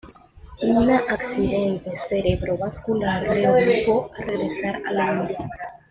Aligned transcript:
Una 0.63 0.97
Accidente 1.09 1.95
cerebrovascular 2.09 3.31
le 3.31 3.47
obligó 3.47 4.09
a 4.17 4.23
regresar 4.23 4.81
a 4.83 4.91
la 4.91 5.21
India. 5.21 5.37